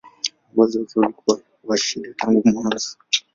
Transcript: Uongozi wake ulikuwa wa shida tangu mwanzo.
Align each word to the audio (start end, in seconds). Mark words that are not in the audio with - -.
Uongozi 0.53 0.77
wake 0.79 0.99
ulikuwa 0.99 1.39
wa 1.63 1.77
shida 1.77 2.13
tangu 2.13 2.41
mwanzo. 2.49 2.97